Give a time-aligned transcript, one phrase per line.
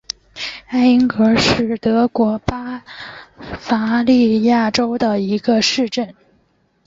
[0.69, 2.83] 艾因格是德国巴
[3.59, 6.15] 伐利亚州的一个市镇。